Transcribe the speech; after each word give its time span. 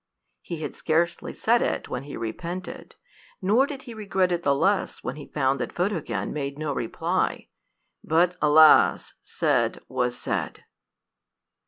He 0.41 0.61
had 0.63 0.75
scarcely 0.75 1.31
said 1.31 1.61
it 1.61 1.87
when 1.87 2.05
he 2.05 2.17
repented; 2.17 2.95
nor 3.39 3.67
did 3.67 3.83
he 3.83 3.93
regret 3.93 4.31
it 4.31 4.41
the 4.41 4.55
less 4.55 5.03
when 5.03 5.15
he 5.15 5.27
found 5.27 5.59
that 5.59 5.71
Photogen 5.71 6.33
made 6.33 6.57
no 6.57 6.73
reply. 6.73 7.49
But, 8.03 8.35
alas! 8.41 9.13
said 9.21 9.79
was 9.87 10.17
said. 10.17 10.63